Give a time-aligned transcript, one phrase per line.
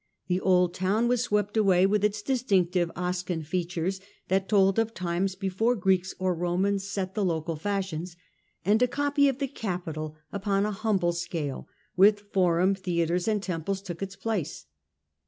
[0.29, 5.35] The old town was swept away, with its distinctive Oscan forms, that told of times
[5.35, 8.17] before Greeks or Romans set the local fashions,
[8.65, 13.79] and a copy of the capital upon a humble scale, with forum, theatres, and temples,
[13.79, 14.65] took its place.